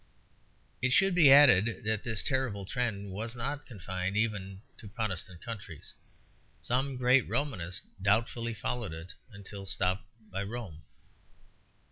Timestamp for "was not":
3.11-3.67